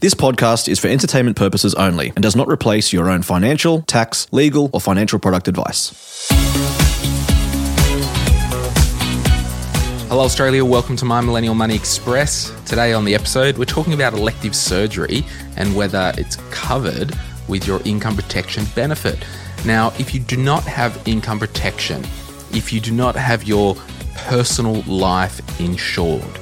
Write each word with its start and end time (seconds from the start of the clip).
This 0.00 0.14
podcast 0.14 0.68
is 0.68 0.78
for 0.78 0.86
entertainment 0.86 1.36
purposes 1.36 1.74
only 1.74 2.10
and 2.10 2.22
does 2.22 2.36
not 2.36 2.46
replace 2.46 2.92
your 2.92 3.10
own 3.10 3.22
financial, 3.22 3.82
tax, 3.82 4.28
legal, 4.30 4.70
or 4.72 4.80
financial 4.80 5.18
product 5.18 5.48
advice. 5.48 6.28
Hello, 10.06 10.22
Australia. 10.22 10.64
Welcome 10.64 10.94
to 10.98 11.04
My 11.04 11.20
Millennial 11.20 11.56
Money 11.56 11.74
Express. 11.74 12.52
Today 12.64 12.92
on 12.92 13.06
the 13.06 13.14
episode, 13.16 13.58
we're 13.58 13.64
talking 13.64 13.92
about 13.92 14.12
elective 14.14 14.54
surgery 14.54 15.24
and 15.56 15.74
whether 15.74 16.12
it's 16.16 16.36
covered 16.52 17.12
with 17.48 17.66
your 17.66 17.82
income 17.84 18.14
protection 18.14 18.66
benefit. 18.76 19.18
Now, 19.66 19.92
if 19.98 20.14
you 20.14 20.20
do 20.20 20.36
not 20.36 20.62
have 20.62 21.02
income 21.08 21.40
protection, 21.40 22.04
if 22.52 22.72
you 22.72 22.78
do 22.78 22.92
not 22.92 23.16
have 23.16 23.48
your 23.48 23.74
personal 24.14 24.80
life 24.82 25.40
insured, 25.58 26.38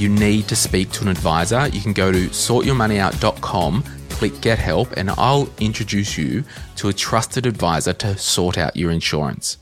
you 0.00 0.08
need 0.08 0.48
to 0.48 0.56
speak 0.56 0.90
to 0.92 1.02
an 1.02 1.08
advisor. 1.08 1.68
You 1.68 1.80
can 1.82 1.92
go 1.92 2.10
to 2.10 2.28
sortyourmoneyout.com, 2.28 3.84
click 4.08 4.40
get 4.40 4.58
help, 4.58 4.92
and 4.96 5.10
I'll 5.10 5.50
introduce 5.60 6.16
you 6.16 6.42
to 6.76 6.88
a 6.88 6.92
trusted 6.94 7.44
advisor 7.44 7.92
to 7.92 8.16
sort 8.16 8.56
out 8.56 8.76
your 8.76 8.90
insurance. 8.90 9.58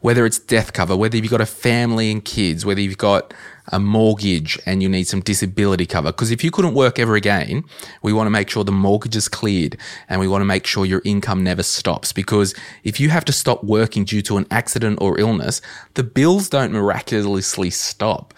Whether 0.00 0.24
it's 0.24 0.38
death 0.38 0.72
cover, 0.72 0.96
whether 0.96 1.18
you've 1.18 1.30
got 1.30 1.42
a 1.42 1.46
family 1.46 2.10
and 2.10 2.24
kids, 2.24 2.64
whether 2.64 2.80
you've 2.80 2.98
got 2.98 3.34
a 3.68 3.78
mortgage 3.78 4.58
and 4.66 4.82
you 4.82 4.88
need 4.88 5.06
some 5.06 5.20
disability 5.20 5.86
cover. 5.86 6.10
Because 6.10 6.30
if 6.30 6.42
you 6.42 6.50
couldn't 6.50 6.74
work 6.74 6.98
ever 6.98 7.14
again, 7.14 7.62
we 8.02 8.12
want 8.12 8.26
to 8.26 8.30
make 8.30 8.50
sure 8.50 8.64
the 8.64 8.72
mortgage 8.72 9.14
is 9.14 9.28
cleared 9.28 9.76
and 10.08 10.20
we 10.20 10.26
want 10.26 10.40
to 10.40 10.46
make 10.46 10.66
sure 10.66 10.84
your 10.84 11.02
income 11.04 11.44
never 11.44 11.62
stops. 11.62 12.12
Because 12.12 12.54
if 12.82 12.98
you 12.98 13.10
have 13.10 13.24
to 13.26 13.32
stop 13.32 13.62
working 13.62 14.04
due 14.04 14.22
to 14.22 14.38
an 14.38 14.46
accident 14.50 14.98
or 15.00 15.20
illness, 15.20 15.60
the 15.94 16.02
bills 16.02 16.48
don't 16.48 16.72
miraculously 16.72 17.70
stop. 17.70 18.34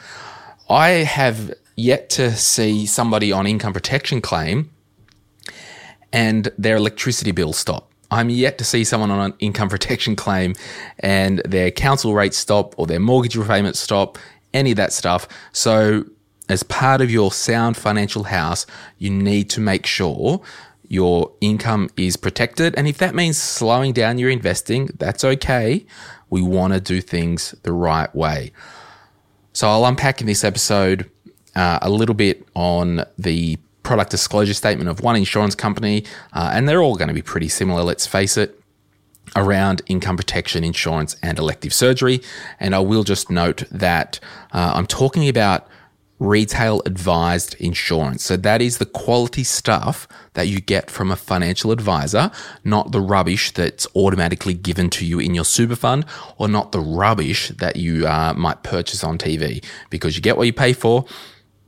I 0.69 0.89
have 0.89 1.55
yet 1.77 2.09
to 2.11 2.33
see 2.33 2.87
somebody 2.87 3.33
on 3.33 3.47
income 3.47 3.73
protection 3.73 4.21
claim 4.21 4.71
and 6.13 6.51
their 6.57 6.77
electricity 6.77 7.33
bill 7.33 7.53
stop. 7.53 7.91
I'm 8.11 8.31
yet 8.31 8.59
to 8.59 8.65
see 8.65 8.85
someone 8.85 9.11
on 9.11 9.33
an 9.33 9.35
income 9.41 9.69
protection 9.69 10.15
claim 10.15 10.55
and 11.01 11.41
their 11.41 11.71
council 11.71 12.15
rate 12.15 12.35
stop 12.35 12.75
or 12.79 12.87
their 12.87 13.01
mortgage 13.01 13.37
repayment 13.37 13.77
stop, 13.77 14.19
any 14.53 14.71
of 14.71 14.77
that 14.77 14.93
stuff. 14.93 15.27
So, 15.53 16.05
as 16.49 16.63
part 16.63 17.01
of 17.01 17.11
your 17.11 17.33
sound 17.33 17.77
financial 17.77 18.25
house, 18.25 18.67
you 18.99 19.11
need 19.11 19.49
to 19.51 19.61
make 19.61 19.87
sure 19.87 20.43
your 20.87 21.33
income 21.41 21.89
is 21.97 22.17
protected. 22.19 22.75
And 22.77 22.87
if 22.87 22.99
that 22.99 23.15
means 23.15 23.39
slowing 23.39 23.95
down 23.95 24.19
your 24.19 24.29
investing, 24.29 24.91
that's 24.99 25.25
okay. 25.25 25.87
We 26.29 26.43
want 26.43 26.75
to 26.75 26.81
do 26.81 27.01
things 27.01 27.55
the 27.63 27.73
right 27.73 28.15
way. 28.15 28.53
So 29.55 29.69
I'll 29.69 29.87
unpack 29.87 30.21
in 30.21 30.27
this 30.27 30.43
episode 30.43 31.09
uh, 31.55 31.79
a 31.81 31.89
little 31.89 32.17
bit 32.17 32.47
on 32.55 33.05
the 33.17 33.57
product 33.85 34.11
disclosure 34.11 34.53
statement 34.53 34.91
of 34.91 35.01
one 35.01 35.15
insurance 35.15 35.55
company, 35.55 36.05
uh, 36.33 36.51
and 36.53 36.69
they're 36.69 36.83
all 36.83 36.97
going 36.97 37.09
to 37.09 37.15
be 37.15 37.23
pretty 37.23 37.49
similar, 37.49 37.83
let's 37.85 38.05
face 38.05 38.37
it, 38.37 38.61
around 39.37 39.81
income 39.87 40.17
protection, 40.17 40.65
insurance, 40.65 41.15
and 41.23 41.39
elective 41.39 41.73
surgery. 41.73 42.21
And 42.59 42.75
I 42.75 42.81
will 42.81 43.05
just 43.05 43.31
note 43.31 43.63
that 43.71 44.19
uh, 44.53 44.73
I'm 44.75 44.89
talking 44.89 45.29
about 45.29 45.69
retail 46.19 46.81
advised 46.87 47.55
insurance. 47.57 48.23
So 48.23 48.37
that 48.37 48.63
is 48.63 48.79
the 48.79 48.87
quality 48.87 49.45
stuff 49.45 50.07
that 50.35 50.49
you 50.49 50.61
get 50.61 50.91
from 50.91 51.11
a 51.11 51.17
financial 51.17 51.71
advisor, 51.73 52.31
not 52.63 52.93
the 52.93 53.01
rubbish 53.01 53.51
that's 53.53 53.87
automatically 53.97 54.55
given 54.55 54.91
to 54.91 55.05
you 55.05 55.19
in 55.19 55.35
your 55.35 55.45
super 55.45 55.77
fund 55.77 56.05
or 56.39 56.49
not 56.49 56.73
the 56.73 56.81
rubbish 56.81 57.49
that 57.49 57.77
you 57.77 58.07
uh, 58.07 58.33
might 58.37 58.63
purchase 58.63 59.03
on 59.03 59.19
TV 59.19 59.65
because 59.91 60.17
you 60.17 60.23
get 60.23 60.37
what 60.37 60.47
you 60.47 60.53
pay 60.53 60.73
for. 60.73 61.05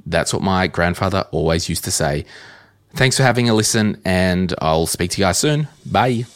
That's 0.05 0.33
what 0.33 0.43
my 0.43 0.69
grandfather 0.69 1.27
always 1.33 1.69
used 1.69 1.85
to 1.85 1.91
say. 1.91 2.25
Thanks 2.95 3.17
for 3.17 3.25
having 3.25 3.49
a 3.49 3.55
listen 3.55 4.01
and 4.05 4.55
I'll 4.61 4.87
speak 4.87 5.11
to 5.13 5.21
you 5.21 5.27
guys 5.27 5.39
soon. 5.39 5.69
Bye. 5.85 6.27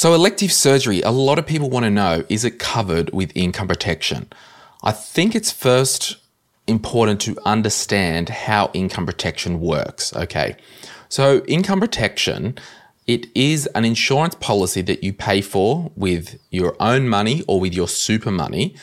So, 0.00 0.14
elective 0.14 0.50
surgery, 0.50 1.02
a 1.02 1.10
lot 1.10 1.38
of 1.38 1.46
people 1.46 1.68
want 1.68 1.84
to 1.84 1.90
know 1.90 2.24
is 2.30 2.42
it 2.42 2.58
covered 2.58 3.10
with 3.12 3.32
income 3.34 3.68
protection? 3.68 4.32
I 4.82 4.92
think 4.92 5.34
it's 5.34 5.52
first 5.52 6.16
important 6.66 7.20
to 7.20 7.36
understand 7.44 8.30
how 8.30 8.70
income 8.72 9.04
protection 9.04 9.60
works. 9.60 10.16
Okay. 10.16 10.56
So, 11.10 11.40
income 11.40 11.80
protection, 11.80 12.58
it 13.06 13.26
is 13.34 13.66
an 13.74 13.84
insurance 13.84 14.34
policy 14.36 14.80
that 14.80 15.04
you 15.04 15.12
pay 15.12 15.42
for 15.42 15.92
with 15.96 16.40
your 16.48 16.76
own 16.80 17.06
money 17.06 17.44
or 17.46 17.60
with 17.60 17.74
your 17.74 17.86
super 17.86 18.30
money 18.30 18.74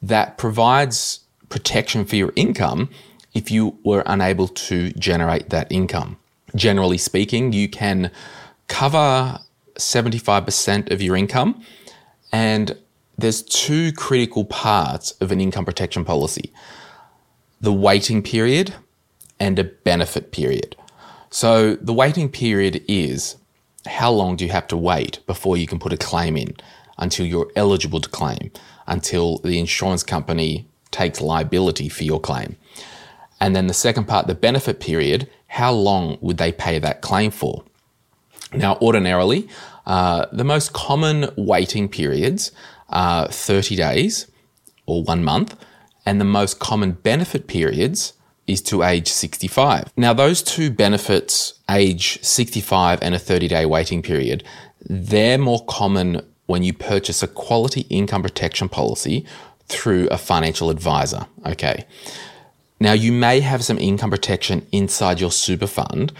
that 0.00 0.38
provides 0.38 1.20
protection 1.50 2.06
for 2.06 2.16
your 2.16 2.32
income 2.36 2.88
if 3.34 3.50
you 3.50 3.76
were 3.84 4.02
unable 4.06 4.48
to 4.48 4.92
generate 4.92 5.50
that 5.50 5.70
income. 5.70 6.16
Generally 6.56 6.96
speaking, 6.96 7.52
you 7.52 7.68
can 7.68 8.10
cover 8.66 9.40
75% 9.78 10.90
of 10.90 11.02
your 11.02 11.16
income. 11.16 11.62
And 12.32 12.76
there's 13.16 13.42
two 13.42 13.92
critical 13.92 14.44
parts 14.44 15.12
of 15.12 15.30
an 15.32 15.40
income 15.40 15.64
protection 15.64 16.04
policy 16.04 16.52
the 17.60 17.72
waiting 17.72 18.22
period 18.22 18.74
and 19.40 19.58
a 19.58 19.64
benefit 19.64 20.32
period. 20.32 20.76
So, 21.30 21.76
the 21.76 21.94
waiting 21.94 22.28
period 22.28 22.84
is 22.86 23.36
how 23.86 24.10
long 24.10 24.36
do 24.36 24.44
you 24.44 24.50
have 24.50 24.66
to 24.68 24.76
wait 24.76 25.20
before 25.26 25.56
you 25.56 25.66
can 25.66 25.78
put 25.78 25.92
a 25.92 25.96
claim 25.96 26.36
in 26.36 26.54
until 26.98 27.26
you're 27.26 27.50
eligible 27.56 28.00
to 28.00 28.08
claim, 28.08 28.50
until 28.86 29.38
the 29.38 29.58
insurance 29.58 30.02
company 30.02 30.66
takes 30.90 31.20
liability 31.20 31.88
for 31.88 32.04
your 32.04 32.20
claim. 32.20 32.56
And 33.40 33.54
then 33.54 33.66
the 33.66 33.74
second 33.74 34.06
part, 34.06 34.26
the 34.26 34.34
benefit 34.34 34.78
period, 34.80 35.28
how 35.48 35.72
long 35.72 36.18
would 36.20 36.38
they 36.38 36.52
pay 36.52 36.78
that 36.78 37.02
claim 37.02 37.30
for? 37.30 37.64
Now, 38.56 38.76
ordinarily, 38.80 39.48
uh, 39.86 40.26
the 40.32 40.44
most 40.44 40.72
common 40.72 41.30
waiting 41.36 41.88
periods 41.88 42.52
are 42.88 43.28
30 43.28 43.76
days 43.76 44.30
or 44.86 45.02
one 45.02 45.24
month, 45.24 45.56
and 46.06 46.20
the 46.20 46.24
most 46.24 46.58
common 46.58 46.92
benefit 46.92 47.46
periods 47.46 48.12
is 48.46 48.60
to 48.60 48.82
age 48.82 49.08
65. 49.08 49.92
Now, 49.96 50.12
those 50.12 50.42
two 50.42 50.70
benefits, 50.70 51.54
age 51.70 52.22
65 52.22 52.98
and 53.02 53.14
a 53.14 53.18
30 53.18 53.48
day 53.48 53.66
waiting 53.66 54.02
period, 54.02 54.44
they're 54.80 55.38
more 55.38 55.64
common 55.66 56.20
when 56.46 56.62
you 56.62 56.74
purchase 56.74 57.22
a 57.22 57.28
quality 57.28 57.82
income 57.88 58.22
protection 58.22 58.68
policy 58.68 59.24
through 59.66 60.08
a 60.08 60.18
financial 60.18 60.68
advisor. 60.68 61.26
Okay. 61.46 61.86
Now, 62.80 62.92
you 62.92 63.12
may 63.12 63.40
have 63.40 63.64
some 63.64 63.78
income 63.78 64.10
protection 64.10 64.66
inside 64.72 65.20
your 65.20 65.30
super 65.30 65.66
fund, 65.66 66.12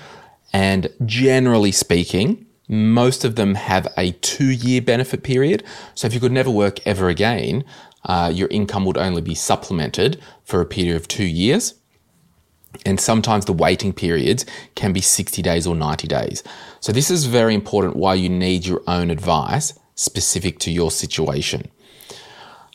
and 0.55 0.89
generally 1.05 1.73
speaking, 1.73 2.47
most 2.69 3.25
of 3.25 3.35
them 3.35 3.57
have 3.57 3.93
a 3.99 4.13
two 4.13 4.51
year 4.51 4.81
benefit 4.81 5.25
period. 5.25 5.65
So 5.97 6.07
if 6.07 6.15
you 6.15 6.21
could 6.21 6.33
never 6.33 6.49
work 6.49 6.79
ever 6.87 7.09
again, 7.09 7.65
uh, 8.05 8.31
your 8.33 8.49
income 8.49 8.85
would 8.85 8.97
only 8.97 9.21
be 9.21 9.35
supplemented 9.35 10.23
for 10.45 10.61
a 10.61 10.67
period 10.67 10.97
of 10.97 11.09
two 11.09 11.25
years. 11.25 11.75
And 12.87 13.01
sometimes 13.01 13.45
the 13.45 13.53
waiting 13.53 13.93
periods 13.93 14.47
can 14.77 14.93
be 14.93 15.01
60 15.01 15.43
days 15.43 15.67
or 15.67 15.75
90 15.75 16.07
days. 16.07 16.45
So 16.81 16.93
this 16.93 17.11
is 17.11 17.27
very 17.27 17.55
important 17.55 17.97
why 17.97 18.15
you 18.15 18.29
need 18.29 18.65
your 18.65 18.83
own 18.87 19.11
advice 19.11 19.75
specific 19.97 20.61
to 20.61 20.71
your 20.71 20.91
situation. 20.93 21.69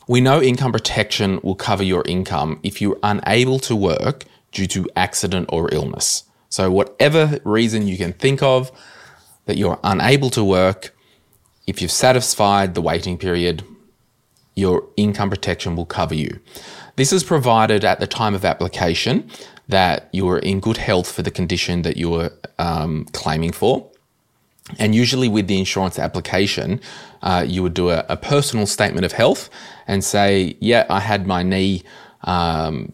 We 0.07 0.19
know 0.19 0.41
income 0.41 0.73
protection 0.73 1.39
will 1.43 1.55
cover 1.55 1.83
your 1.83 2.03
income 2.05 2.59
if 2.61 2.81
you're 2.81 2.99
unable 3.03 3.59
to 3.59 3.75
work 3.75 4.25
due 4.51 4.67
to 4.67 4.89
accident 4.97 5.47
or 5.49 5.73
illness. 5.73 6.23
So, 6.59 6.69
whatever 6.69 7.39
reason 7.45 7.87
you 7.87 7.95
can 7.95 8.11
think 8.11 8.43
of 8.43 8.69
that 9.45 9.55
you're 9.55 9.79
unable 9.81 10.29
to 10.31 10.43
work, 10.43 10.93
if 11.67 11.81
you've 11.81 11.89
satisfied 11.89 12.75
the 12.75 12.81
waiting 12.81 13.17
period, 13.17 13.63
your 14.55 14.85
income 14.97 15.29
protection 15.29 15.77
will 15.77 15.85
cover 15.85 16.13
you. 16.13 16.37
This 16.97 17.13
is 17.13 17.23
provided 17.23 17.85
at 17.85 18.01
the 18.01 18.07
time 18.07 18.35
of 18.35 18.43
application 18.43 19.31
that 19.69 20.09
you 20.11 20.27
are 20.27 20.39
in 20.39 20.59
good 20.59 20.75
health 20.75 21.09
for 21.09 21.21
the 21.21 21.31
condition 21.31 21.83
that 21.83 21.95
you 21.95 22.13
are 22.15 22.33
um, 22.57 23.05
claiming 23.13 23.53
for. 23.53 23.89
And 24.77 24.93
usually, 24.93 25.29
with 25.29 25.47
the 25.47 25.59
insurance 25.59 25.97
application, 25.97 26.81
uh, 27.21 27.45
you 27.47 27.63
would 27.63 27.73
do 27.73 27.89
a, 27.89 28.05
a, 28.09 28.17
personal 28.17 28.65
statement 28.65 29.05
of 29.05 29.13
health 29.13 29.49
and 29.87 30.03
say, 30.03 30.57
Yeah, 30.59 30.85
I 30.89 30.99
had 30.99 31.25
my 31.25 31.41
knee 31.41 31.83
um, 32.23 32.91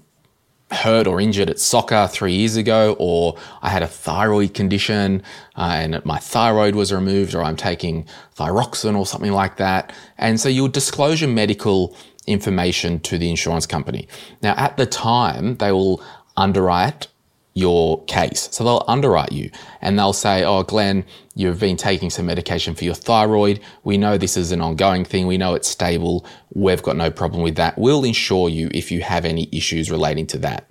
hurt 0.76 1.08
or 1.08 1.20
injured 1.20 1.50
at 1.50 1.60
soccer 1.60 2.08
three 2.08 2.34
years 2.34 2.56
ago, 2.56 2.96
or 3.00 3.38
I 3.62 3.70
had 3.70 3.84
a 3.84 3.88
thyroid 3.88 4.54
condition 4.54 5.24
uh, 5.56 5.72
and 5.76 6.06
my 6.06 6.20
thyroid 6.20 6.76
was 6.76 6.92
removed, 6.94 7.34
or 7.34 7.44
I'm 7.44 7.56
taking 7.56 8.06
thyroxin 8.36 8.96
or 8.96 9.06
something 9.06 9.32
like 9.32 9.58
that. 9.58 9.94
And 10.18 10.40
so 10.40 10.50
you'll 10.50 10.68
disclose 10.68 11.22
your 11.22 11.30
medical 11.30 11.96
information 12.28 13.00
to 13.02 13.18
the 13.18 13.30
insurance 13.30 13.66
company. 13.66 14.08
Now, 14.42 14.56
at 14.58 14.78
the 14.78 14.86
time, 14.86 15.56
they 15.58 15.72
will 15.72 16.04
underwrite 16.38 17.08
your 17.56 18.04
case. 18.04 18.50
So 18.52 18.64
they'll 18.64 18.84
underwrite 18.88 19.32
you 19.32 19.50
and 19.82 19.98
they'll 19.98 20.14
say, 20.14 20.44
Oh, 20.44 20.64
Glen, 20.64 21.06
you've 21.36 21.60
been 21.60 21.78
taking 21.78 22.10
some 22.10 22.26
medication 22.28 22.76
for 22.76 22.84
your 22.84 22.94
thyroid. 22.94 23.62
We 23.84 23.98
know 23.98 24.18
this 24.18 24.38
is 24.38 24.52
an 24.52 24.62
ongoing 24.62 25.06
thing. 25.06 25.26
We 25.26 25.38
know 25.38 25.56
it's 25.56 25.70
stable. 25.70 26.26
We've 26.54 26.84
got 26.84 26.98
no 26.98 27.10
problem 27.10 27.42
with 27.42 27.56
that. 27.56 27.78
We'll 27.78 28.04
insure 28.04 28.50
you 28.50 28.70
if 28.74 28.92
you 28.92 29.02
have 29.02 29.26
any 29.26 29.50
issues 29.52 29.90
relating 29.90 30.28
to 30.28 30.38
that. 30.40 30.70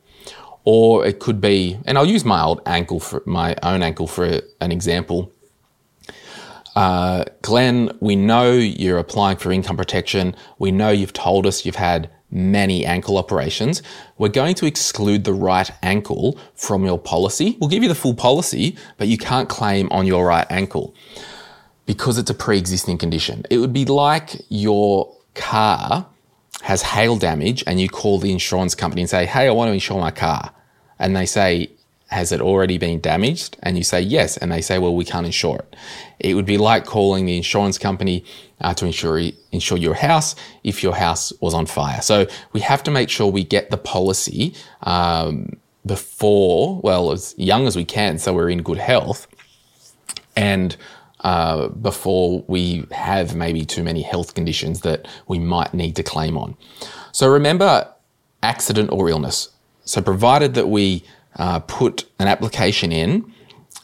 Or 0.65 1.05
it 1.05 1.21
could 1.21 1.41
be, 1.41 1.79
and 1.87 1.99
I'll 1.99 2.07
use 2.07 2.25
my 2.25 2.43
old 2.43 2.61
ankle 2.67 3.01
for 3.01 3.23
my 3.27 3.57
own 3.63 3.83
ankle 3.83 4.07
for 4.07 4.41
an 4.61 4.71
example. 4.71 5.33
Uh, 6.77 7.25
Glen, 7.43 7.97
we 8.01 8.17
know 8.17 8.53
you're 8.53 8.99
applying 8.99 9.37
for 9.37 9.53
income 9.53 9.77
protection. 9.77 10.35
We 10.59 10.71
know 10.71 10.91
you've 10.91 11.13
told 11.13 11.47
us 11.47 11.65
you've 11.65 11.77
had 11.77 12.11
many 12.35 12.85
ankle 12.85 13.17
operations. 13.17 13.83
We're 14.19 14.29
going 14.29 14.55
to 14.57 14.67
exclude 14.67 15.25
the 15.25 15.33
right 15.33 15.71
ankle 15.83 16.39
from 16.55 16.85
your 16.85 16.99
policy. 16.99 17.57
We'll 17.61 17.71
give 17.71 17.83
you 17.83 17.89
the 17.89 17.95
full 17.95 18.15
policy, 18.15 18.77
but 18.99 19.09
you 19.09 19.17
can't 19.17 19.49
claim 19.49 19.89
on 19.91 20.07
your 20.07 20.27
right 20.27 20.47
ankle 20.51 20.95
because 21.87 22.19
it's 22.19 22.31
a 22.31 22.35
pre 22.35 22.59
existing 22.59 22.99
condition. 22.99 23.45
It 23.51 23.59
would 23.59 23.73
be 23.73 23.85
like 23.85 24.43
your 24.49 25.15
car 25.35 26.07
has 26.63 26.83
hail 26.83 27.17
damage 27.17 27.63
and 27.67 27.81
you 27.81 27.89
call 27.89 28.19
the 28.19 28.33
insurance 28.33 28.75
company 28.75 29.03
and 29.03 29.11
say, 29.11 29.27
Hey, 29.27 29.47
I 29.47 29.51
want 29.51 29.69
to 29.69 29.73
insure 29.73 30.01
my 30.01 30.11
car. 30.11 30.53
And 30.99 31.17
they 31.17 31.27
say, 31.27 31.71
has 32.15 32.33
it 32.33 32.41
already 32.41 32.79
been 32.79 33.01
damaged? 33.01 33.57
And 33.65 33.77
you 33.77 33.85
say 33.85 34.01
yes. 34.01 34.37
And 34.37 34.51
they 34.53 34.63
say, 34.63 34.79
well, 34.79 34.95
we 34.95 35.05
can't 35.05 35.27
insure 35.27 35.59
it. 35.65 35.77
It 36.21 36.35
would 36.35 36.47
be 36.47 36.59
like 36.59 36.85
calling 36.87 37.27
the 37.27 37.37
insurance 37.37 37.77
company 37.77 38.25
uh, 38.61 38.73
to 38.75 38.87
insure, 38.87 39.19
insure 39.51 39.79
your 39.79 39.95
house 39.95 40.37
if 40.63 40.83
your 40.83 40.95
house 40.95 41.33
was 41.41 41.55
on 41.55 41.67
fire. 41.67 42.01
So 42.01 42.27
we 42.53 42.61
have 42.61 42.83
to 42.85 42.91
make 42.91 43.11
sure 43.11 43.27
we 43.27 43.45
get 43.45 43.71
the 43.71 43.77
policy 43.77 44.55
um, 44.83 45.57
before, 45.85 46.81
well, 46.83 47.11
as 47.11 47.35
young 47.37 47.67
as 47.67 47.77
we 47.77 47.85
can, 47.85 48.19
so 48.19 48.33
we're 48.33 48.49
in 48.49 48.63
good 48.63 48.79
health. 48.79 49.27
And 50.37 50.77
uh, 51.21 51.69
before 51.69 52.45
we 52.47 52.87
have 52.93 53.35
maybe 53.35 53.65
too 53.65 53.83
many 53.83 54.03
health 54.03 54.35
conditions 54.35 54.81
that 54.81 55.09
we 55.27 55.39
might 55.39 55.75
need 55.75 55.97
to 55.97 56.03
claim 56.03 56.39
on. 56.39 56.57
So 57.13 57.29
remember 57.29 57.89
accident 58.43 58.91
or 58.93 59.09
illness. 59.09 59.49
So 59.85 60.01
provided 60.01 60.55
that 60.55 60.69
we 60.69 61.03
uh, 61.37 61.61
put 61.61 62.05
an 62.19 62.29
application 62.29 62.93
in 62.93 63.33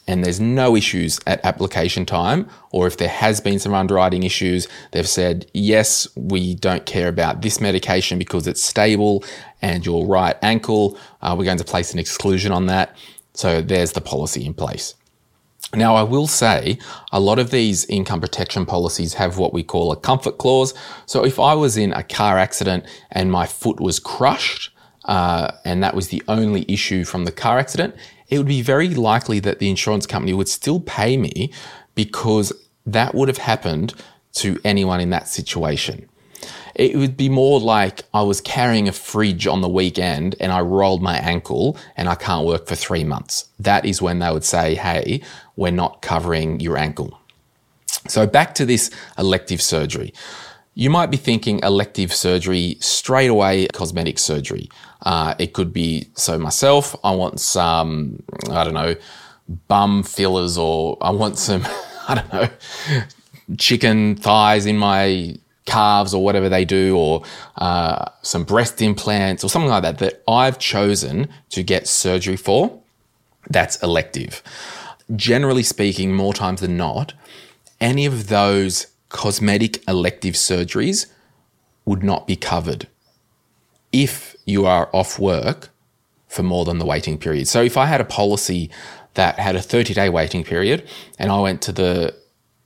and 0.07 0.25
there's 0.25 0.39
no 0.39 0.75
issues 0.75 1.19
at 1.27 1.43
application 1.45 2.05
time, 2.05 2.49
or 2.71 2.87
if 2.87 2.97
there 2.97 3.07
has 3.07 3.39
been 3.39 3.59
some 3.59 3.73
underwriting 3.73 4.23
issues, 4.23 4.67
they've 4.91 5.07
said, 5.07 5.49
yes, 5.53 6.07
we 6.15 6.55
don't 6.55 6.85
care 6.85 7.07
about 7.07 7.41
this 7.41 7.61
medication 7.61 8.17
because 8.17 8.47
it's 8.47 8.61
stable 8.61 9.23
and 9.61 9.85
your 9.85 10.05
right 10.05 10.35
ankle, 10.41 10.97
uh, 11.21 11.35
we're 11.37 11.45
going 11.45 11.57
to 11.57 11.63
place 11.63 11.93
an 11.93 11.99
exclusion 11.99 12.51
on 12.51 12.65
that. 12.65 12.95
So 13.33 13.61
there's 13.61 13.93
the 13.93 14.01
policy 14.01 14.45
in 14.45 14.53
place. 14.53 14.95
Now, 15.73 15.95
I 15.95 16.03
will 16.03 16.27
say 16.27 16.77
a 17.13 17.19
lot 17.19 17.39
of 17.39 17.51
these 17.51 17.85
income 17.85 18.19
protection 18.19 18.65
policies 18.65 19.13
have 19.13 19.37
what 19.37 19.53
we 19.53 19.63
call 19.63 19.91
a 19.91 19.95
comfort 19.95 20.37
clause. 20.37 20.73
So 21.05 21.23
if 21.23 21.39
I 21.39 21.53
was 21.53 21.77
in 21.77 21.93
a 21.93 22.03
car 22.03 22.37
accident 22.37 22.85
and 23.11 23.31
my 23.31 23.45
foot 23.45 23.79
was 23.79 23.97
crushed, 23.99 24.70
uh, 25.05 25.51
and 25.65 25.83
that 25.83 25.95
was 25.95 26.09
the 26.09 26.23
only 26.27 26.65
issue 26.67 27.03
from 27.03 27.25
the 27.25 27.31
car 27.31 27.59
accident, 27.59 27.95
it 28.29 28.37
would 28.37 28.47
be 28.47 28.61
very 28.61 28.89
likely 28.89 29.39
that 29.39 29.59
the 29.59 29.69
insurance 29.69 30.05
company 30.05 30.33
would 30.33 30.47
still 30.47 30.79
pay 30.79 31.17
me 31.17 31.51
because 31.95 32.53
that 32.85 33.13
would 33.13 33.27
have 33.27 33.37
happened 33.37 33.93
to 34.33 34.59
anyone 34.63 34.99
in 34.99 35.09
that 35.09 35.27
situation. 35.27 36.07
It 36.73 36.95
would 36.95 37.17
be 37.17 37.29
more 37.29 37.59
like 37.59 38.03
I 38.13 38.21
was 38.21 38.39
carrying 38.39 38.87
a 38.87 38.93
fridge 38.93 39.45
on 39.45 39.61
the 39.61 39.67
weekend 39.67 40.35
and 40.39 40.51
I 40.51 40.61
rolled 40.61 41.01
my 41.01 41.17
ankle 41.17 41.77
and 41.97 42.07
I 42.07 42.15
can't 42.15 42.45
work 42.45 42.67
for 42.67 42.75
three 42.75 43.03
months. 43.03 43.45
That 43.59 43.85
is 43.85 44.01
when 44.01 44.19
they 44.19 44.31
would 44.31 44.45
say, 44.45 44.75
hey, 44.75 45.21
we're 45.57 45.71
not 45.71 46.01
covering 46.01 46.59
your 46.61 46.77
ankle. 46.77 47.19
So 48.07 48.25
back 48.25 48.55
to 48.55 48.65
this 48.65 48.89
elective 49.17 49.61
surgery. 49.61 50.13
You 50.73 50.89
might 50.89 51.11
be 51.11 51.17
thinking 51.17 51.59
elective 51.63 52.13
surgery 52.13 52.77
straight 52.79 53.29
away, 53.29 53.67
cosmetic 53.73 54.17
surgery. 54.17 54.69
Uh, 55.01 55.35
it 55.37 55.53
could 55.53 55.73
be 55.73 56.07
so 56.15 56.37
myself, 56.37 56.95
I 57.03 57.11
want 57.11 57.39
some, 57.39 58.23
I 58.49 58.63
don't 58.63 58.73
know, 58.73 58.95
bum 59.67 60.03
fillers 60.03 60.57
or 60.57 60.97
I 61.01 61.11
want 61.11 61.37
some, 61.37 61.65
I 62.07 62.15
don't 62.15 62.33
know, 62.33 62.49
chicken 63.57 64.15
thighs 64.15 64.65
in 64.65 64.77
my 64.77 65.35
calves 65.65 66.13
or 66.13 66.23
whatever 66.23 66.49
they 66.49 66.65
do, 66.65 66.97
or 66.97 67.23
uh, 67.57 68.05
some 68.21 68.43
breast 68.43 68.81
implants 68.81 69.43
or 69.43 69.49
something 69.49 69.69
like 69.69 69.83
that, 69.83 69.99
that 69.99 70.23
I've 70.27 70.57
chosen 70.57 71.27
to 71.49 71.63
get 71.63 71.87
surgery 71.87 72.37
for. 72.37 72.79
That's 73.49 73.81
elective. 73.83 74.41
Generally 75.15 75.63
speaking, 75.63 76.13
more 76.13 76.33
times 76.33 76.61
than 76.61 76.77
not, 76.77 77.13
any 77.79 78.05
of 78.05 78.27
those 78.27 78.87
cosmetic 79.11 79.83
elective 79.87 80.35
surgeries 80.35 81.07
would 81.85 82.03
not 82.03 82.27
be 82.27 82.35
covered 82.35 82.87
if 83.91 84.35
you 84.45 84.65
are 84.65 84.89
off 84.93 85.19
work 85.19 85.69
for 86.27 86.43
more 86.43 86.63
than 86.63 86.79
the 86.79 86.85
waiting 86.85 87.17
period. 87.17 87.47
So 87.47 87.61
if 87.61 87.75
I 87.75 87.85
had 87.85 87.99
a 87.99 88.05
policy 88.05 88.69
that 89.15 89.37
had 89.37 89.55
a 89.55 89.61
30 89.61 89.93
day 89.93 90.09
waiting 90.09 90.43
period 90.43 90.87
and 91.19 91.31
I 91.31 91.39
went 91.39 91.61
to 91.63 91.71
the 91.73 92.15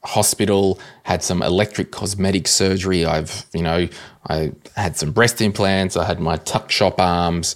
hospital, 0.03 0.79
had 1.03 1.23
some 1.23 1.41
electric 1.41 1.91
cosmetic 1.91 2.47
surgery, 2.47 3.05
I've, 3.05 3.45
you 3.53 3.63
know, 3.63 3.87
I 4.29 4.51
had 4.75 4.97
some 4.97 5.11
breast 5.11 5.41
implants, 5.41 5.97
I 5.97 6.05
had 6.05 6.19
my 6.19 6.37
tuck 6.37 6.69
shop 6.69 6.99
arms 6.99 7.55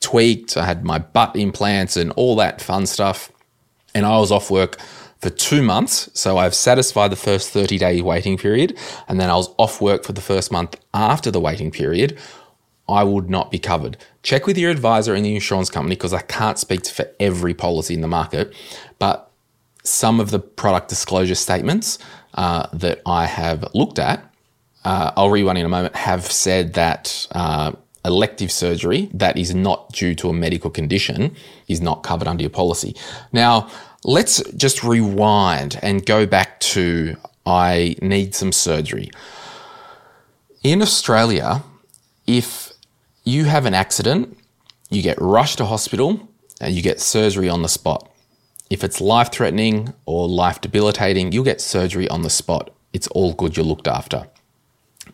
tweaked, 0.00 0.56
I 0.56 0.64
had 0.64 0.84
my 0.84 0.98
butt 0.98 1.34
implants 1.34 1.96
and 1.96 2.12
all 2.12 2.36
that 2.36 2.60
fun 2.60 2.86
stuff. 2.86 3.32
And 3.96 4.06
I 4.06 4.18
was 4.18 4.30
off 4.30 4.50
work 4.50 4.78
for 5.24 5.30
two 5.30 5.62
months. 5.62 6.10
So 6.12 6.36
I've 6.36 6.54
satisfied 6.54 7.10
the 7.10 7.16
first 7.16 7.48
30 7.48 7.78
day 7.78 8.02
waiting 8.02 8.36
period. 8.36 8.78
And 9.08 9.18
then 9.18 9.30
I 9.30 9.36
was 9.36 9.48
off 9.56 9.80
work 9.80 10.04
for 10.04 10.12
the 10.12 10.20
first 10.20 10.52
month 10.52 10.76
after 10.92 11.30
the 11.30 11.40
waiting 11.40 11.70
period. 11.70 12.18
I 12.90 13.04
would 13.04 13.30
not 13.30 13.50
be 13.50 13.58
covered. 13.58 13.96
Check 14.22 14.46
with 14.46 14.58
your 14.58 14.70
advisor 14.70 15.14
and 15.14 15.24
the 15.24 15.34
insurance 15.34 15.70
company 15.70 15.94
because 15.94 16.12
I 16.12 16.20
can't 16.20 16.58
speak 16.58 16.86
for 16.86 17.06
every 17.18 17.54
policy 17.54 17.94
in 17.94 18.02
the 18.02 18.08
market, 18.08 18.54
but 18.98 19.30
some 19.82 20.20
of 20.20 20.30
the 20.30 20.38
product 20.38 20.88
disclosure 20.88 21.34
statements 21.34 21.98
uh, 22.34 22.66
that 22.74 23.00
I 23.06 23.24
have 23.24 23.64
looked 23.72 23.98
at, 23.98 24.30
uh, 24.84 25.12
I'll 25.16 25.30
read 25.30 25.44
one 25.44 25.56
in 25.56 25.64
a 25.64 25.70
moment, 25.70 25.96
have 25.96 26.30
said 26.30 26.74
that 26.74 27.26
uh, 27.32 27.72
elective 28.04 28.52
surgery 28.52 29.08
that 29.14 29.38
is 29.38 29.54
not 29.54 29.90
due 29.92 30.14
to 30.16 30.28
a 30.28 30.34
medical 30.34 30.68
condition 30.68 31.34
is 31.68 31.80
not 31.80 32.02
covered 32.02 32.28
under 32.28 32.42
your 32.42 32.50
policy. 32.50 32.94
Now, 33.32 33.70
let's 34.04 34.42
just 34.52 34.84
rewind 34.84 35.78
and 35.82 36.04
go 36.04 36.26
back 36.26 36.60
to 36.60 37.16
I 37.46 37.96
need 38.00 38.34
some 38.34 38.52
surgery. 38.52 39.10
In 40.62 40.80
Australia, 40.82 41.62
if 42.26 42.72
you 43.24 43.44
have 43.44 43.66
an 43.66 43.74
accident, 43.74 44.38
you 44.90 45.02
get 45.02 45.20
rushed 45.20 45.58
to 45.58 45.66
hospital, 45.66 46.28
and 46.60 46.74
you 46.74 46.82
get 46.82 47.00
surgery 47.00 47.48
on 47.48 47.62
the 47.62 47.68
spot. 47.68 48.10
If 48.70 48.84
it's 48.84 49.00
life 49.00 49.30
threatening 49.30 49.92
or 50.06 50.28
life 50.28 50.60
debilitating, 50.60 51.32
you'll 51.32 51.44
get 51.44 51.60
surgery 51.60 52.08
on 52.08 52.22
the 52.22 52.30
spot. 52.30 52.70
It's 52.92 53.08
all 53.08 53.34
good, 53.34 53.56
you're 53.56 53.66
looked 53.66 53.88
after. 53.88 54.28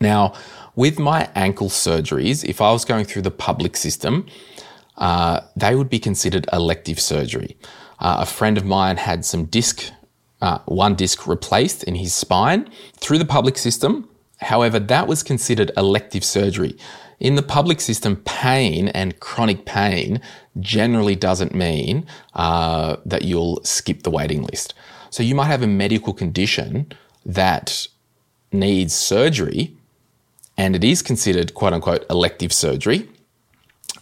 Now, 0.00 0.34
with 0.76 0.98
my 0.98 1.28
ankle 1.34 1.68
surgeries, 1.68 2.44
if 2.44 2.60
I 2.60 2.72
was 2.72 2.84
going 2.84 3.04
through 3.04 3.22
the 3.22 3.30
public 3.30 3.76
system, 3.76 4.26
uh, 4.96 5.40
they 5.56 5.74
would 5.74 5.90
be 5.90 5.98
considered 5.98 6.46
elective 6.52 7.00
surgery. 7.00 7.56
Uh, 8.00 8.16
a 8.20 8.26
friend 8.26 8.56
of 8.56 8.64
mine 8.64 8.96
had 8.96 9.24
some 9.24 9.44
disc, 9.44 9.92
uh, 10.40 10.58
one 10.64 10.94
disc 10.94 11.26
replaced 11.26 11.84
in 11.84 11.94
his 11.96 12.14
spine 12.14 12.68
through 12.96 13.18
the 13.18 13.24
public 13.24 13.58
system. 13.58 14.08
However, 14.38 14.78
that 14.78 15.06
was 15.06 15.22
considered 15.22 15.70
elective 15.76 16.24
surgery. 16.24 16.76
In 17.18 17.34
the 17.34 17.42
public 17.42 17.82
system, 17.82 18.16
pain 18.24 18.88
and 18.88 19.20
chronic 19.20 19.66
pain 19.66 20.22
generally 20.58 21.14
doesn't 21.14 21.54
mean 21.54 22.06
uh, 22.34 22.96
that 23.04 23.22
you'll 23.22 23.62
skip 23.62 24.02
the 24.02 24.10
waiting 24.10 24.42
list. 24.42 24.72
So 25.10 25.22
you 25.22 25.34
might 25.34 25.46
have 25.46 25.62
a 25.62 25.66
medical 25.66 26.14
condition 26.14 26.90
that 27.26 27.86
needs 28.50 28.94
surgery, 28.94 29.76
and 30.56 30.74
it 30.74 30.82
is 30.82 31.02
considered 31.02 31.52
quote 31.52 31.74
unquote 31.74 32.06
elective 32.08 32.52
surgery. 32.52 33.08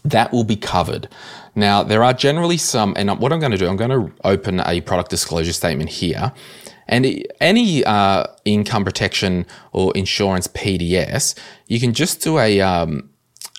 That 0.05 0.33
will 0.33 0.45
be 0.45 0.57
covered. 0.57 1.09
Now, 1.58 1.82
there 1.82 2.04
are 2.04 2.14
generally 2.14 2.56
some, 2.56 2.94
and 2.96 3.18
what 3.18 3.32
I'm 3.32 3.40
going 3.40 3.50
to 3.50 3.58
do, 3.58 3.66
I'm 3.66 3.76
going 3.76 3.90
to 3.90 4.12
open 4.24 4.60
a 4.60 4.80
product 4.80 5.10
disclosure 5.10 5.52
statement 5.52 5.90
here. 5.90 6.32
And 6.86 7.26
any 7.40 7.84
uh, 7.84 8.26
income 8.44 8.84
protection 8.84 9.44
or 9.72 9.92
insurance 9.96 10.46
PDS, 10.46 11.36
you 11.66 11.80
can 11.80 11.94
just 11.94 12.22
do 12.22 12.38
a, 12.38 12.60
um, 12.60 13.10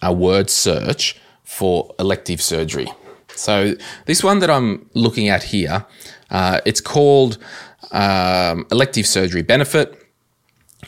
a 0.01 0.13
word 0.13 0.49
search 0.49 1.19
for 1.43 1.93
elective 1.99 2.41
surgery. 2.41 2.87
So 3.35 3.75
this 4.05 4.23
one 4.23 4.39
that 4.39 4.49
I'm 4.49 4.89
looking 4.93 5.27
at 5.27 5.43
here, 5.43 5.85
uh, 6.29 6.61
it's 6.65 6.79
called 6.79 7.37
um, 7.91 8.65
elective 8.71 9.07
surgery 9.07 9.41
benefit. 9.41 9.98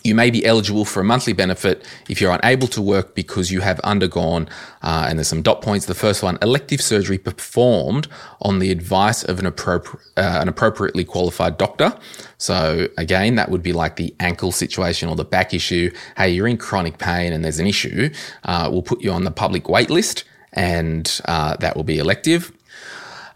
You 0.04 0.16
may 0.16 0.32
be 0.32 0.46
eligible 0.46 0.86
for 0.86 1.02
a 1.02 1.04
monthly 1.04 1.34
benefit 1.34 1.86
if 2.10 2.22
you're 2.22 2.32
unable 2.32 2.68
to 2.70 2.82
work 2.82 3.14
because 3.14 3.52
you 3.52 3.60
have 3.60 3.80
undergone, 3.82 4.48
uh, 4.82 5.06
and 5.08 5.20
there's 5.20 5.28
some 5.28 5.42
dot 5.42 5.62
points. 5.62 5.86
The 5.86 5.94
first 5.94 6.24
one, 6.24 6.40
elective 6.42 6.82
surgery 6.82 7.18
performed 7.18 8.08
on 8.42 8.60
the 8.60 8.72
advice 8.72 9.24
of 9.24 9.38
an, 9.38 9.46
appropri- 9.46 10.00
uh, 10.18 10.40
an 10.42 10.48
appropriately 10.48 11.04
qualified 11.04 11.58
doctor. 11.58 11.96
So 12.38 12.88
again, 12.98 13.36
that 13.36 13.52
would 13.52 13.62
be 13.62 13.74
like 13.74 13.98
the 13.98 14.16
ankle 14.20 14.52
situation 14.52 15.10
or 15.10 15.16
the 15.16 15.26
back 15.26 15.54
issue. 15.54 15.92
Hey, 16.18 16.32
you're 16.32 16.48
in 16.48 16.58
chronic 16.58 16.98
pain 16.98 17.34
and 17.34 17.44
there's 17.44 17.60
an 17.60 17.68
issue. 17.68 18.10
Uh, 18.46 18.70
we'll 18.72 18.82
put 18.82 19.02
you 19.02 19.12
on 19.12 19.26
the 19.26 19.32
public 19.32 19.68
wait 19.70 19.90
list, 19.90 20.24
and 20.54 21.22
uh, 21.26 21.58
that 21.58 21.76
will 21.76 21.84
be 21.84 22.00
elective. 22.00 22.52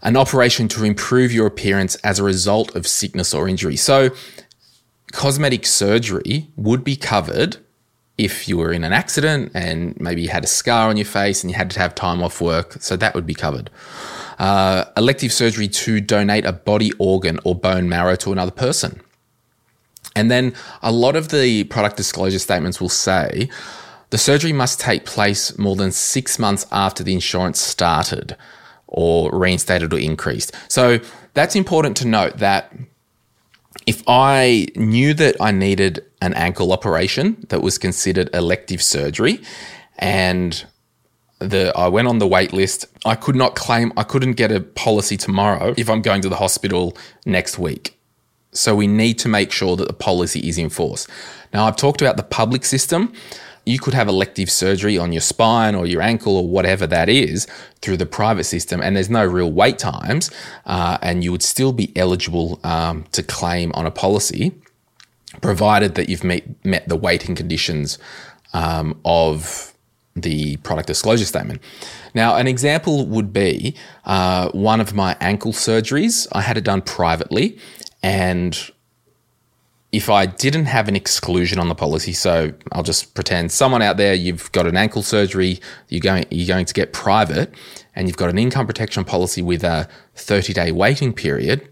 An 0.02 0.16
operation 0.16 0.68
to 0.68 0.84
improve 0.84 1.32
your 1.32 1.46
appearance 1.46 1.96
as 1.96 2.18
a 2.18 2.22
result 2.22 2.74
of 2.74 2.86
sickness 2.86 3.34
or 3.34 3.48
injury. 3.48 3.76
So 3.76 4.10
cosmetic 5.12 5.66
surgery 5.66 6.48
would 6.56 6.84
be 6.84 6.96
covered 6.96 7.58
if 8.18 8.48
you 8.48 8.56
were 8.56 8.72
in 8.72 8.82
an 8.82 8.92
accident 8.92 9.52
and 9.54 9.98
maybe 10.00 10.22
you 10.22 10.28
had 10.28 10.44
a 10.44 10.46
scar 10.46 10.88
on 10.88 10.96
your 10.96 11.06
face 11.06 11.42
and 11.42 11.50
you 11.50 11.56
had 11.56 11.70
to 11.70 11.78
have 11.78 11.94
time 11.94 12.22
off 12.22 12.40
work. 12.40 12.74
So 12.80 12.96
that 12.96 13.14
would 13.14 13.26
be 13.26 13.34
covered. 13.34 13.70
Uh, 14.38 14.84
elective 14.96 15.32
surgery 15.32 15.68
to 15.68 16.00
donate 16.00 16.44
a 16.44 16.52
body 16.52 16.92
organ 16.98 17.38
or 17.44 17.54
bone 17.54 17.88
marrow 17.88 18.16
to 18.16 18.32
another 18.32 18.50
person. 18.50 19.00
And 20.14 20.30
then 20.30 20.54
a 20.82 20.90
lot 20.90 21.14
of 21.14 21.28
the 21.28 21.64
product 21.64 21.98
disclosure 21.98 22.38
statements 22.38 22.80
will 22.80 22.88
say 22.88 23.50
the 24.10 24.18
surgery 24.18 24.52
must 24.52 24.80
take 24.80 25.04
place 25.04 25.56
more 25.58 25.76
than 25.76 25.92
six 25.92 26.38
months 26.38 26.66
after 26.72 27.04
the 27.04 27.12
insurance 27.12 27.60
started 27.60 28.36
or 28.86 29.30
reinstated 29.30 29.92
or 29.92 29.98
increased. 29.98 30.54
So 30.68 31.00
that's 31.34 31.54
important 31.54 31.98
to 31.98 32.06
note 32.06 32.38
that 32.38 32.72
if 33.86 34.02
I 34.06 34.66
knew 34.74 35.14
that 35.14 35.36
I 35.40 35.52
needed 35.52 36.04
an 36.20 36.34
ankle 36.34 36.72
operation 36.72 37.46
that 37.48 37.62
was 37.62 37.78
considered 37.78 38.28
elective 38.34 38.82
surgery 38.82 39.40
and 39.98 40.64
the 41.38 41.72
I 41.76 41.88
went 41.88 42.08
on 42.08 42.18
the 42.18 42.26
wait 42.26 42.52
list, 42.52 42.86
I 43.04 43.14
could 43.14 43.36
not 43.36 43.54
claim 43.54 43.92
I 43.96 44.02
couldn't 44.02 44.32
get 44.32 44.50
a 44.50 44.60
policy 44.60 45.16
tomorrow 45.16 45.74
if 45.76 45.88
I'm 45.88 46.02
going 46.02 46.22
to 46.22 46.28
the 46.28 46.36
hospital 46.36 46.96
next 47.24 47.58
week. 47.58 47.96
So 48.52 48.74
we 48.74 48.86
need 48.86 49.18
to 49.20 49.28
make 49.28 49.52
sure 49.52 49.76
that 49.76 49.86
the 49.86 49.94
policy 49.94 50.48
is 50.48 50.58
in 50.58 50.70
force. 50.70 51.06
Now 51.52 51.66
I've 51.66 51.76
talked 51.76 52.00
about 52.00 52.16
the 52.16 52.22
public 52.22 52.64
system 52.64 53.12
you 53.66 53.80
could 53.80 53.94
have 53.94 54.06
elective 54.06 54.48
surgery 54.48 54.96
on 54.96 55.12
your 55.12 55.20
spine 55.20 55.74
or 55.74 55.86
your 55.86 56.00
ankle 56.00 56.36
or 56.36 56.48
whatever 56.48 56.86
that 56.86 57.08
is 57.08 57.48
through 57.82 57.96
the 57.96 58.06
private 58.06 58.44
system, 58.44 58.80
and 58.80 58.94
there's 58.94 59.10
no 59.10 59.24
real 59.24 59.50
wait 59.50 59.78
times, 59.78 60.30
uh, 60.66 60.96
and 61.02 61.24
you 61.24 61.32
would 61.32 61.42
still 61.42 61.72
be 61.72 61.94
eligible 61.96 62.60
um, 62.62 63.04
to 63.10 63.22
claim 63.22 63.72
on 63.74 63.84
a 63.84 63.90
policy, 63.90 64.54
provided 65.42 65.96
that 65.96 66.08
you've 66.08 66.24
met, 66.24 66.44
met 66.64 66.88
the 66.88 66.96
waiting 66.96 67.34
conditions 67.34 67.98
um, 68.52 68.98
of 69.04 69.74
the 70.14 70.56
product 70.58 70.86
disclosure 70.86 71.26
statement. 71.26 71.60
Now, 72.14 72.36
an 72.36 72.46
example 72.46 73.06
would 73.06 73.32
be 73.32 73.76
uh, 74.04 74.48
one 74.52 74.80
of 74.80 74.94
my 74.94 75.16
ankle 75.20 75.52
surgeries. 75.52 76.26
I 76.32 76.40
had 76.40 76.56
it 76.56 76.64
done 76.64 76.82
privately, 76.82 77.58
and 78.02 78.70
if 79.96 80.10
I 80.10 80.26
didn't 80.26 80.66
have 80.66 80.88
an 80.88 80.94
exclusion 80.94 81.58
on 81.58 81.68
the 81.68 81.74
policy, 81.74 82.12
so 82.12 82.52
I'll 82.72 82.82
just 82.82 83.14
pretend 83.14 83.50
someone 83.50 83.80
out 83.80 83.96
there, 83.96 84.12
you've 84.12 84.52
got 84.52 84.66
an 84.66 84.76
ankle 84.76 85.02
surgery, 85.02 85.58
you're 85.88 86.02
going, 86.02 86.26
you're 86.30 86.46
going 86.46 86.66
to 86.66 86.74
get 86.74 86.92
private, 86.92 87.54
and 87.94 88.06
you've 88.06 88.18
got 88.18 88.28
an 88.28 88.36
income 88.36 88.66
protection 88.66 89.04
policy 89.04 89.40
with 89.40 89.64
a 89.64 89.88
30 90.14 90.52
day 90.52 90.70
waiting 90.70 91.14
period. 91.14 91.66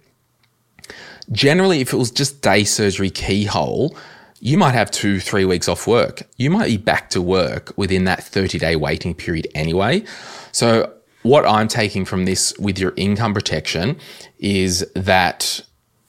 Generally, 1.32 1.82
if 1.82 1.92
it 1.92 1.98
was 1.98 2.10
just 2.10 2.40
day 2.40 2.64
surgery 2.64 3.10
keyhole, 3.10 3.94
you 4.40 4.56
might 4.56 4.72
have 4.72 4.90
two, 4.90 5.20
three 5.20 5.44
weeks 5.44 5.68
off 5.68 5.86
work. 5.86 6.22
You 6.38 6.48
might 6.48 6.68
be 6.68 6.78
back 6.78 7.10
to 7.10 7.20
work 7.20 7.74
within 7.76 8.04
that 8.04 8.24
30 8.24 8.58
day 8.58 8.74
waiting 8.74 9.14
period 9.14 9.48
anyway. 9.54 10.02
So, 10.50 10.90
what 11.24 11.44
I'm 11.44 11.68
taking 11.68 12.06
from 12.06 12.24
this 12.24 12.56
with 12.58 12.78
your 12.78 12.94
income 12.96 13.34
protection 13.34 13.98
is 14.38 14.86
that 14.94 15.60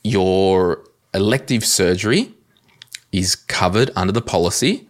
your 0.03 0.83
elective 1.15 1.65
surgery 1.65 2.33
is 3.11 3.35
covered 3.35 3.89
under 3.95 4.11
the 4.11 4.21
policy 4.21 4.87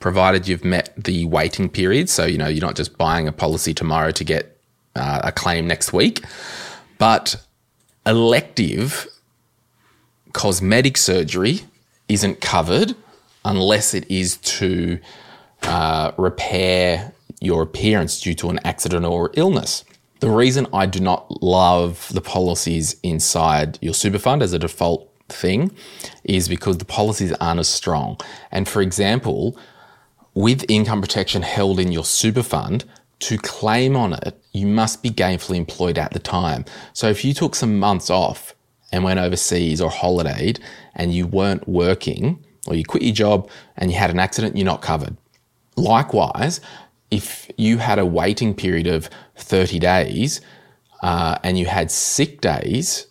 provided 0.00 0.48
you've 0.48 0.64
met 0.64 0.92
the 1.02 1.24
waiting 1.24 1.68
period. 1.68 2.10
So, 2.10 2.26
you 2.26 2.36
know, 2.36 2.48
you're 2.48 2.66
not 2.66 2.76
just 2.76 2.98
buying 2.98 3.28
a 3.28 3.32
policy 3.32 3.72
tomorrow 3.72 4.10
to 4.10 4.24
get 4.24 4.58
uh, 4.94 5.22
a 5.24 5.32
claim 5.32 5.66
next 5.66 5.92
week, 5.92 6.22
but 6.98 7.36
elective 8.04 9.06
cosmetic 10.32 10.96
surgery 10.96 11.60
isn't 12.08 12.40
covered 12.40 12.94
unless 13.44 13.94
it 13.94 14.10
is 14.10 14.36
to 14.38 14.98
uh, 15.62 16.12
repair 16.18 17.12
your 17.40 17.62
appearance 17.62 18.20
due 18.20 18.34
to 18.34 18.50
an 18.50 18.60
accident 18.64 19.06
or 19.06 19.30
illness. 19.34 19.84
The 20.20 20.30
reason 20.30 20.66
I 20.72 20.86
do 20.86 21.00
not 21.00 21.42
love 21.42 22.10
the 22.12 22.20
policies 22.20 22.96
inside 23.02 23.78
your 23.80 23.94
super 23.94 24.18
fund 24.18 24.42
as 24.42 24.52
a 24.52 24.58
default 24.58 25.13
thing 25.28 25.70
is 26.24 26.48
because 26.48 26.78
the 26.78 26.84
policies 26.84 27.32
aren't 27.40 27.60
as 27.60 27.68
strong. 27.68 28.18
And 28.50 28.68
for 28.68 28.82
example, 28.82 29.58
with 30.34 30.64
income 30.68 31.00
protection 31.00 31.42
held 31.42 31.78
in 31.78 31.92
your 31.92 32.04
super 32.04 32.42
fund, 32.42 32.84
to 33.20 33.38
claim 33.38 33.96
on 33.96 34.12
it, 34.12 34.38
you 34.52 34.66
must 34.66 35.02
be 35.02 35.10
gainfully 35.10 35.56
employed 35.56 35.98
at 35.98 36.12
the 36.12 36.18
time. 36.18 36.64
So 36.92 37.08
if 37.08 37.24
you 37.24 37.32
took 37.32 37.54
some 37.54 37.78
months 37.78 38.10
off 38.10 38.54
and 38.92 39.02
went 39.02 39.18
overseas 39.18 39.80
or 39.80 39.90
holidayed 39.90 40.60
and 40.94 41.14
you 41.14 41.26
weren't 41.26 41.66
working 41.68 42.44
or 42.66 42.74
you 42.74 42.84
quit 42.84 43.02
your 43.02 43.14
job 43.14 43.48
and 43.76 43.90
you 43.90 43.96
had 43.96 44.10
an 44.10 44.18
accident, 44.18 44.56
you're 44.56 44.66
not 44.66 44.82
covered. 44.82 45.16
Likewise, 45.76 46.60
if 47.10 47.50
you 47.56 47.78
had 47.78 47.98
a 47.98 48.06
waiting 48.06 48.54
period 48.54 48.86
of 48.86 49.08
30 49.36 49.78
days 49.78 50.40
uh, 51.02 51.38
and 51.42 51.58
you 51.58 51.66
had 51.66 51.90
sick 51.90 52.40
days 52.40 53.06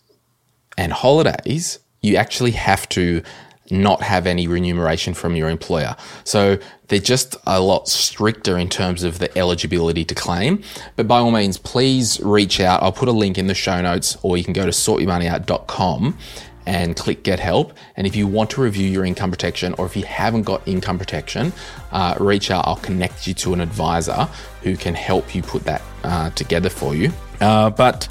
and 0.77 0.91
holidays, 0.91 1.79
you 2.04 2.16
actually 2.18 2.52
have 2.52 2.88
to 2.90 3.24
not 3.72 4.02
have 4.02 4.28
any 4.28 4.48
remuneration 4.48 5.14
from 5.14 5.36
your 5.36 5.50
employer. 5.50 5.96
So 6.26 6.60
they're 6.90 7.00
just 7.00 7.36
a 7.48 7.60
lot 7.60 7.88
stricter 7.88 8.58
in 8.58 8.70
terms 8.70 9.04
of 9.04 9.20
the 9.20 9.36
eligibility 9.38 10.06
to 10.06 10.14
claim. 10.14 10.62
But 10.96 11.08
by 11.08 11.20
all 11.20 11.32
means, 11.32 11.58
please 11.58 12.20
reach 12.20 12.60
out. 12.60 12.84
I'll 12.84 12.92
put 12.92 13.08
a 13.08 13.14
link 13.14 13.38
in 13.38 13.48
the 13.48 13.56
show 13.56 13.82
notes, 13.82 14.18
or 14.22 14.38
you 14.38 14.44
can 14.44 14.54
go 14.54 14.66
to 14.66 14.72
sortyourmoneyout.com 14.72 16.18
and 16.66 16.96
click 16.96 17.24
get 17.24 17.40
help. 17.40 17.74
And 17.96 18.08
if 18.08 18.16
you 18.16 18.28
want 18.28 18.50
to 18.52 18.62
review 18.62 18.88
your 18.88 19.06
income 19.06 19.32
protection, 19.32 19.76
or 19.78 19.86
if 19.86 19.96
you 19.96 20.04
haven't 20.04 20.44
got 20.44 20.66
income 20.68 21.00
protection, 21.00 21.52
uh, 21.92 22.16
reach 22.20 22.52
out. 22.52 22.68
I'll 22.68 22.78
connect 22.78 23.28
you 23.28 23.34
to 23.36 23.54
an 23.54 23.62
advisor 23.62 24.30
who 24.62 24.78
can 24.78 24.94
help 24.94 25.36
you 25.36 25.42
put 25.42 25.64
that 25.64 25.82
uh, 26.04 26.30
together 26.32 26.70
for 26.70 26.96
you. 26.96 27.12
Uh, 27.42 27.70
but 27.70 28.08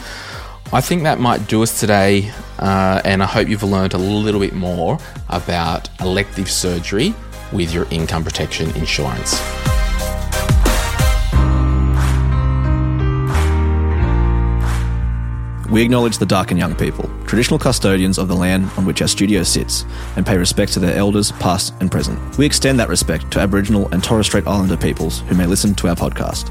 I 0.74 0.80
think 0.80 1.02
that 1.02 1.20
might 1.20 1.48
do 1.48 1.62
us 1.62 1.78
today, 1.78 2.32
uh, 2.58 3.02
and 3.04 3.22
I 3.22 3.26
hope 3.26 3.46
you've 3.46 3.62
learned 3.62 3.92
a 3.92 3.98
little 3.98 4.40
bit 4.40 4.54
more 4.54 4.98
about 5.28 5.90
elective 6.00 6.50
surgery 6.50 7.14
with 7.52 7.74
your 7.74 7.86
income 7.90 8.24
protection 8.24 8.74
insurance. 8.74 9.38
We 15.70 15.82
acknowledge 15.82 16.16
the 16.16 16.24
Darkinjung 16.24 16.78
people, 16.78 17.10
traditional 17.26 17.58
custodians 17.58 18.16
of 18.16 18.28
the 18.28 18.36
land 18.36 18.70
on 18.78 18.86
which 18.86 19.02
our 19.02 19.08
studio 19.08 19.42
sits, 19.42 19.84
and 20.16 20.24
pay 20.24 20.38
respect 20.38 20.72
to 20.72 20.80
their 20.80 20.96
elders, 20.96 21.32
past 21.32 21.74
and 21.80 21.90
present. 21.90 22.38
We 22.38 22.46
extend 22.46 22.80
that 22.80 22.88
respect 22.88 23.30
to 23.32 23.40
Aboriginal 23.40 23.88
and 23.92 24.02
Torres 24.02 24.26
Strait 24.26 24.46
Islander 24.46 24.78
peoples 24.78 25.20
who 25.20 25.34
may 25.34 25.46
listen 25.46 25.74
to 25.74 25.88
our 25.88 25.96
podcast. 25.96 26.50